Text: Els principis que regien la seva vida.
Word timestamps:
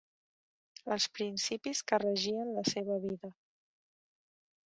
Els 0.95 1.05
principis 1.17 1.81
que 1.91 1.99
regien 2.03 2.49
la 2.55 2.65
seva 2.71 2.99
vida. 3.05 3.33